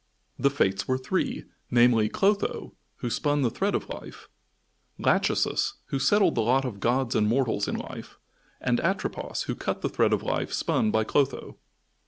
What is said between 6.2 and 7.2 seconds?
the lot of gods